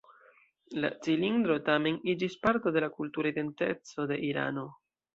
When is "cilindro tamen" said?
1.07-2.01